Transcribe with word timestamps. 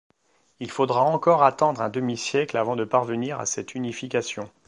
Il 0.59 0.71
faudra 0.71 1.03
encore 1.03 1.43
attendre 1.43 1.79
un 1.83 1.89
demi-siècle 1.89 2.57
avant 2.57 2.75
de 2.75 2.85
parvenir 2.85 3.39
à 3.39 3.45
cette 3.45 3.75
unification. 3.75 4.49